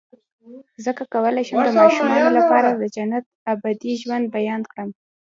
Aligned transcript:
څنګه 0.83 1.03
کولی 1.13 1.43
شم 1.47 1.57
د 1.65 1.69
ماشومانو 1.79 2.29
لپاره 2.37 2.69
د 2.73 2.83
جنت 2.95 3.23
د 3.27 3.31
ابدي 3.53 3.93
ژوند 4.01 4.25
بیان 4.37 4.61
کړم 4.71 4.89